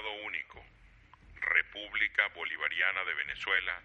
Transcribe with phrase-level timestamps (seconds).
[0.00, 0.64] Único.
[1.40, 3.80] República Bolivariana de Venezuela,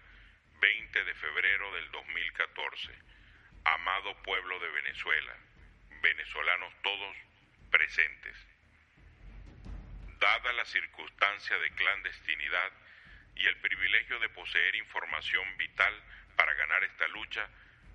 [0.60, 2.92] 20 de febrero del 2014.
[3.64, 5.36] Amado pueblo de Venezuela,
[6.02, 7.16] venezolanos todos
[7.70, 8.36] presentes.
[10.18, 12.72] Dada la circunstancia de clandestinidad
[13.36, 15.94] y el privilegio de poseer información vital
[16.36, 17.48] para ganar esta lucha,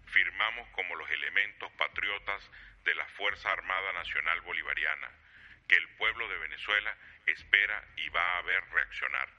[0.05, 2.49] firmamos como los elementos patriotas
[2.85, 5.09] de la Fuerza Armada Nacional Bolivariana,
[5.67, 6.95] que el pueblo de Venezuela
[7.25, 9.29] espera y va a ver reaccionar.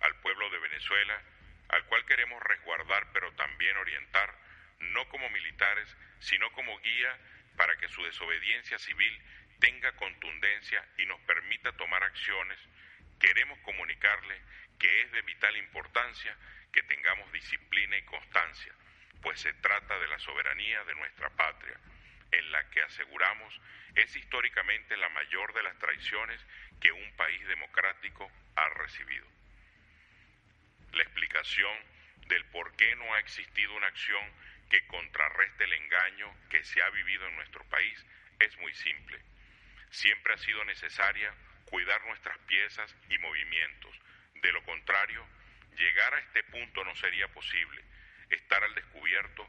[0.00, 1.22] Al pueblo de Venezuela,
[1.68, 4.34] al cual queremos resguardar pero también orientar,
[4.80, 7.18] no como militares, sino como guía
[7.56, 9.22] para que su desobediencia civil
[9.60, 12.58] tenga contundencia y nos permita tomar acciones,
[13.20, 14.40] queremos comunicarle
[14.78, 16.34] que es de vital importancia
[16.72, 18.72] que tengamos disciplina y constancia,
[19.22, 21.78] pues se trata de la soberanía de nuestra patria,
[22.32, 23.60] en la que aseguramos
[23.94, 26.40] es históricamente la mayor de las traiciones
[26.80, 29.26] que un país democrático ha recibido.
[30.92, 31.76] La explicación
[32.28, 34.24] del por qué no ha existido una acción
[34.70, 38.04] que contrarreste el engaño que se ha vivido en nuestro país
[38.38, 39.20] es muy simple.
[39.90, 43.94] Siempre ha sido necesaria cuidar nuestras piezas y movimientos.
[44.34, 45.26] De lo contrario,
[45.76, 47.82] llegar a este punto no sería posible.
[48.30, 49.48] Estar al descubierto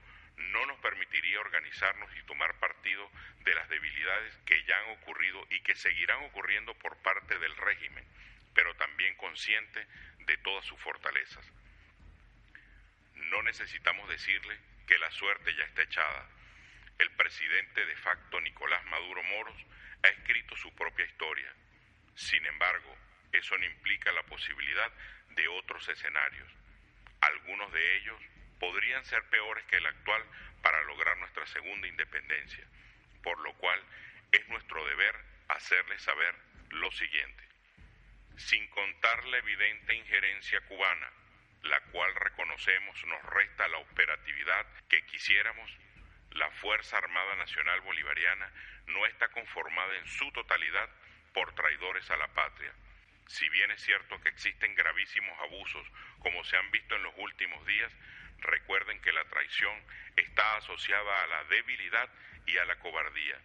[0.51, 3.09] no nos permitiría organizarnos y tomar partido
[3.43, 8.05] de las debilidades que ya han ocurrido y que seguirán ocurriendo por parte del régimen,
[8.53, 9.85] pero también consciente
[10.19, 11.45] de todas sus fortalezas.
[13.15, 16.27] No necesitamos decirle que la suerte ya está echada.
[16.99, 19.65] El presidente de facto Nicolás Maduro Moros
[20.03, 21.53] ha escrito su propia historia.
[22.15, 22.95] Sin embargo,
[23.31, 24.91] eso no implica la posibilidad
[25.29, 26.51] de otros escenarios.
[27.21, 28.21] Algunos de ellos
[28.61, 30.23] podrían ser peores que el actual
[30.61, 32.63] para lograr nuestra segunda independencia,
[33.23, 33.83] por lo cual
[34.31, 35.15] es nuestro deber
[35.49, 36.35] hacerles saber
[36.69, 37.43] lo siguiente.
[38.37, 41.09] Sin contar la evidente injerencia cubana,
[41.63, 45.75] la cual reconocemos nos resta la operatividad que quisiéramos,
[46.31, 48.51] la Fuerza Armada Nacional Bolivariana
[48.85, 50.89] no está conformada en su totalidad
[51.33, 52.71] por traidores a la patria.
[53.27, 55.87] Si bien es cierto que existen gravísimos abusos,
[56.19, 57.91] como se han visto en los últimos días,
[58.41, 59.75] recuerden que la traición
[60.15, 62.09] está asociada a la debilidad
[62.45, 63.39] y a la cobardía.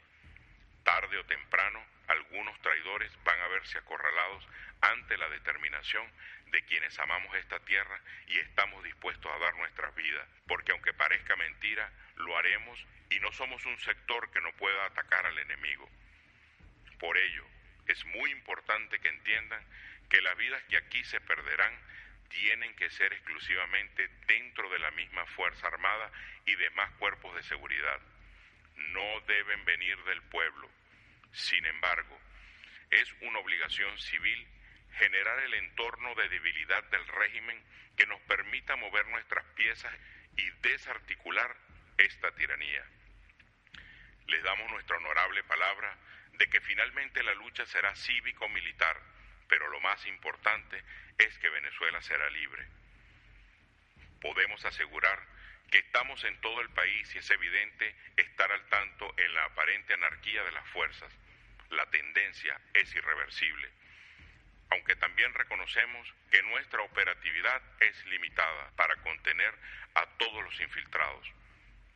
[0.85, 4.47] Tarde o temprano, algunos traidores van a verse acorralados
[4.81, 6.07] ante la determinación
[6.51, 11.37] de quienes amamos esta tierra y estamos dispuestos a dar nuestras vidas, porque aunque parezca
[11.37, 12.79] mentira, lo haremos
[13.11, 15.89] y no somos un sector que no pueda atacar al enemigo.
[16.99, 17.45] Por ello,
[17.87, 19.65] es muy importante que entiendan
[20.09, 21.77] que las vidas que aquí se perderán
[22.29, 26.11] tienen que ser exclusivamente dentro de la misma Fuerza Armada
[26.45, 28.01] y demás cuerpos de seguridad.
[28.77, 30.71] No deben venir del pueblo.
[31.33, 32.19] Sin embargo,
[32.91, 34.47] es una obligación civil
[34.99, 37.63] generar el entorno de debilidad del régimen
[37.97, 39.93] que nos permita mover nuestras piezas
[40.37, 41.57] y desarticular
[41.99, 42.85] esta tiranía.
[44.27, 45.97] Les damos nuestra honorable palabra
[46.33, 49.01] de que finalmente la lucha será cívico-militar,
[49.49, 50.83] pero lo más importante
[51.19, 52.67] es que Venezuela será libre.
[54.21, 55.21] Podemos asegurar
[55.71, 59.95] que estamos en todo el país y es evidente estar al tanto en la aparente
[59.95, 61.13] anarquía de las fuerzas.
[61.71, 63.71] La tendencia es irreversible
[64.71, 69.55] aunque también reconocemos que nuestra operatividad es limitada para contener
[69.95, 71.33] a todos los infiltrados.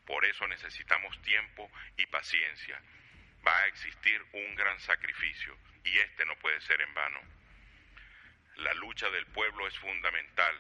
[0.06, 2.80] Por eso necesitamos tiempo y paciencia.
[3.46, 7.20] Va a existir un gran sacrificio y este no puede ser en vano.
[8.60, 10.54] La lucha del pueblo es fundamental,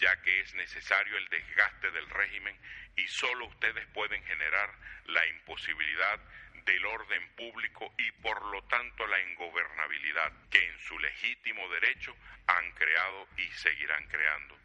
[0.00, 2.58] ya que es necesario el desgaste del régimen
[2.96, 4.68] y solo ustedes pueden generar
[5.06, 6.18] la imposibilidad
[6.64, 12.16] del orden público y por lo tanto la ingobernabilidad que en su legítimo derecho
[12.48, 14.58] han creado y seguirán creando.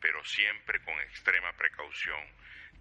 [0.00, 2.26] Pero siempre con extrema precaución.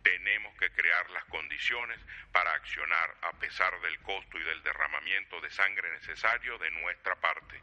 [0.02, 2.00] Tenemos que crear las condiciones
[2.32, 7.62] para accionar a pesar del costo y del derramamiento de sangre necesario de nuestra parte.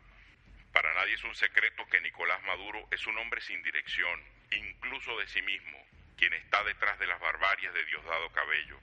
[0.73, 4.23] Para nadie es un secreto que Nicolás Maduro es un hombre sin dirección,
[4.53, 5.79] incluso de sí mismo,
[6.17, 8.79] quien está detrás de las barbarias de Diosdado Cabello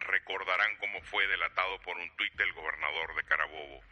[0.00, 3.82] recordarán cómo fue delatado por un tuit del gobernador de Carabobo.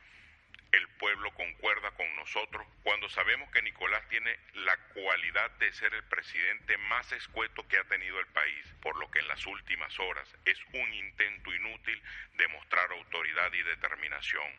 [0.73, 6.03] El pueblo concuerda con nosotros cuando sabemos que Nicolás tiene la cualidad de ser el
[6.05, 10.35] presidente más escueto que ha tenido el país, por lo que en las últimas horas
[10.45, 12.03] es un intento inútil
[12.35, 14.53] de mostrar autoridad y determinación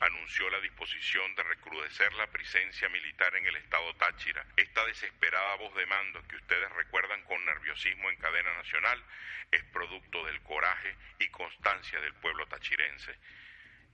[0.00, 4.44] anunció la disposición de recrudecer la presencia militar en el estado Táchira.
[4.56, 9.02] Esta desesperada voz de mando que ustedes recuerdan con nerviosismo en cadena nacional
[9.50, 13.14] es producto del coraje y constancia del pueblo tachirense.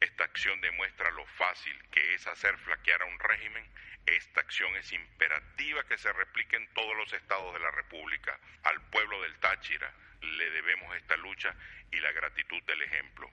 [0.00, 3.68] Esta acción demuestra lo fácil que es hacer flaquear a un régimen.
[4.06, 8.38] Esta acción es imperativa que se replique en todos los estados de la República.
[8.62, 11.52] Al pueblo del Táchira le debemos esta lucha
[11.90, 13.28] y la gratitud del ejemplo.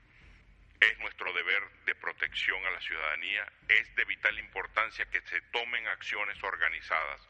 [0.84, 5.88] Es nuestro deber de protección a la ciudadanía, es de vital importancia que se tomen
[5.88, 7.22] acciones organizadas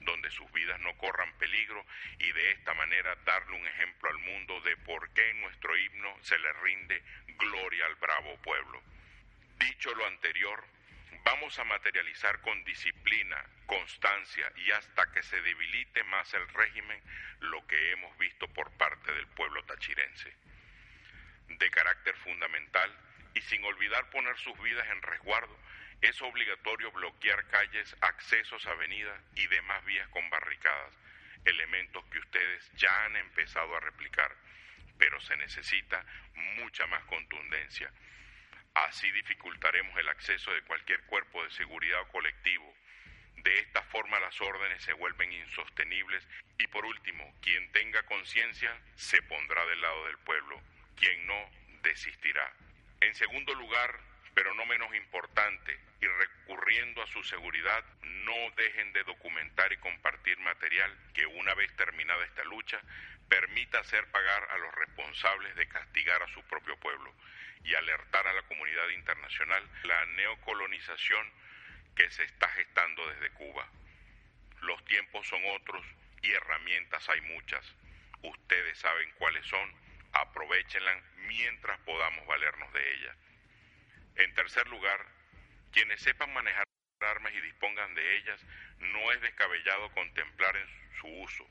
[0.00, 1.84] donde sus vidas no corran peligro
[2.18, 6.16] y de esta manera darle un ejemplo al mundo de por qué en nuestro himno
[6.22, 7.02] se le rinde
[7.36, 8.82] gloria al bravo pueblo.
[9.58, 10.64] Dicho lo anterior,
[11.22, 16.98] vamos a materializar con disciplina, constancia y hasta que se debilite más el régimen
[17.40, 20.34] lo que hemos visto por parte del pueblo tachirense
[21.48, 22.90] de carácter fundamental
[23.34, 25.56] y sin olvidar poner sus vidas en resguardo,
[26.00, 30.92] es obligatorio bloquear calles, accesos, avenidas y demás vías con barricadas,
[31.44, 34.34] elementos que ustedes ya han empezado a replicar,
[34.98, 36.04] pero se necesita
[36.34, 37.92] mucha más contundencia.
[38.74, 42.74] Así dificultaremos el acceso de cualquier cuerpo de seguridad o colectivo.
[43.36, 46.26] De esta forma las órdenes se vuelven insostenibles
[46.58, 50.62] y por último, quien tenga conciencia se pondrá del lado del pueblo
[50.96, 51.50] quien no
[51.82, 52.52] desistirá.
[53.00, 53.98] En segundo lugar,
[54.34, 60.38] pero no menos importante, y recurriendo a su seguridad, no dejen de documentar y compartir
[60.40, 62.80] material que una vez terminada esta lucha
[63.28, 67.14] permita hacer pagar a los responsables de castigar a su propio pueblo
[67.64, 71.30] y alertar a la comunidad internacional la neocolonización
[71.94, 73.68] que se está gestando desde Cuba.
[74.62, 75.84] Los tiempos son otros
[76.22, 77.64] y herramientas hay muchas.
[78.22, 79.72] Ustedes saben cuáles son
[80.12, 83.16] aprovechenla mientras podamos valernos de ella.
[84.16, 85.06] En tercer lugar,
[85.72, 86.64] quienes sepan manejar
[87.00, 88.40] armas y dispongan de ellas,
[88.78, 90.68] no es descabellado contemplar en
[91.00, 91.46] su uso,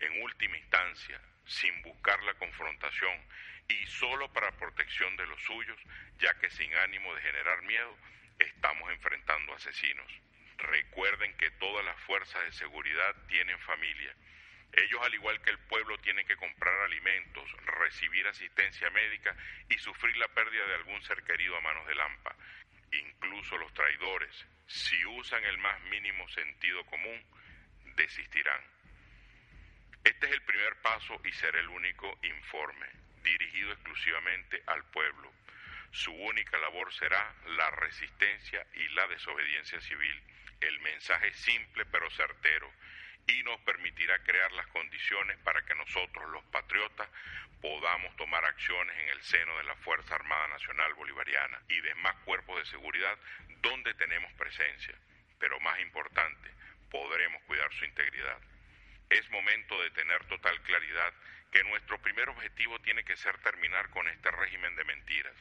[0.00, 3.20] en última instancia, sin buscar la confrontación
[3.68, 5.78] y solo para protección de los suyos,
[6.18, 7.96] ya que sin ánimo de generar miedo,
[8.38, 10.10] estamos enfrentando asesinos.
[10.58, 14.14] Recuerden que todas las fuerzas de seguridad tienen familia
[14.72, 19.34] ellos, al igual que el pueblo, tienen que comprar alimentos, recibir asistencia médica
[19.68, 22.36] y sufrir la pérdida de algún ser querido a manos de Lampa.
[22.92, 27.24] Incluso los traidores, si usan el más mínimo sentido común,
[27.96, 28.60] desistirán.
[30.04, 32.86] Este es el primer paso y será el único informe,
[33.22, 35.32] dirigido exclusivamente al pueblo.
[35.90, 40.22] Su única labor será la resistencia y la desobediencia civil.
[40.60, 42.72] El mensaje simple pero certero
[43.26, 47.08] y nos permitirá crear las condiciones para que nosotros, los patriotas,
[47.60, 52.58] podamos tomar acciones en el seno de la Fuerza Armada Nacional Bolivariana y demás cuerpos
[52.58, 53.18] de seguridad
[53.60, 54.94] donde tenemos presencia.
[55.38, 56.50] Pero más importante,
[56.90, 58.38] podremos cuidar su integridad.
[59.10, 61.12] Es momento de tener total claridad
[61.50, 65.34] que nuestro primer objetivo tiene que ser terminar con este régimen de mentiras.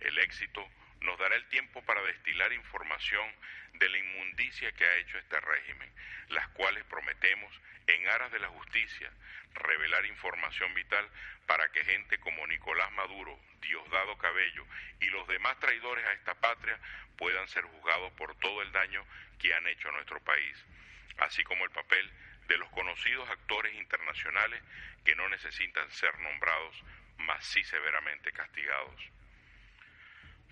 [0.00, 0.68] El éxito
[1.02, 3.28] nos dará el tiempo para destilar información
[3.74, 5.90] de la inmundicia que ha hecho este régimen,
[6.28, 7.52] las cuales prometemos,
[7.86, 9.10] en aras de la justicia,
[9.54, 11.08] revelar información vital
[11.46, 14.66] para que gente como Nicolás Maduro, Diosdado Cabello
[15.00, 16.78] y los demás traidores a esta patria
[17.16, 19.04] puedan ser juzgados por todo el daño
[19.38, 20.56] que han hecho a nuestro país,
[21.18, 22.10] así como el papel
[22.48, 24.62] de los conocidos actores internacionales
[25.04, 26.82] que no necesitan ser nombrados,
[27.18, 29.10] mas sí severamente castigados.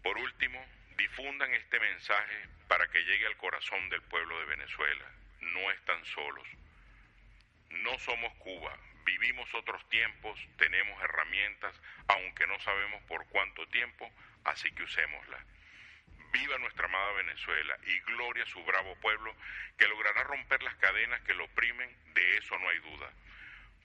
[0.03, 0.65] Por último,
[0.97, 5.05] difundan este mensaje para que llegue al corazón del pueblo de Venezuela.
[5.41, 6.49] No están solos.
[7.71, 11.75] No somos Cuba, vivimos otros tiempos, tenemos herramientas,
[12.09, 14.11] aunque no sabemos por cuánto tiempo,
[14.45, 15.45] así que usémoslas.
[16.33, 19.35] Viva nuestra amada Venezuela y gloria a su bravo pueblo
[19.79, 23.13] que logrará romper las cadenas que lo oprimen, de eso no hay duda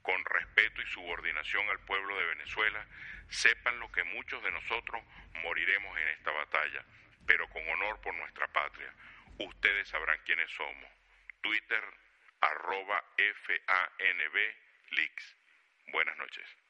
[0.06, 2.86] con respeto y subordinación al pueblo de Venezuela,
[3.28, 5.04] sepan lo que muchos de nosotros
[5.42, 6.86] moriremos en esta batalla,
[7.26, 8.94] pero con honor por nuestra patria.
[9.40, 10.90] Ustedes sabrán quiénes somos.
[11.42, 11.84] Twitter
[12.40, 14.38] arroba FANB
[15.92, 16.65] Buenas noches.